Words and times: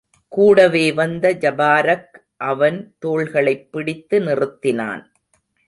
கூடவே 0.27 0.91
வந்த 0.91 1.33
ஜபாரக் 1.33 2.23
அவன் 2.37 2.95
தோள்களைப் 3.05 3.71
பிடித்து 3.71 4.19
நிறுத்தினான். 4.19 5.03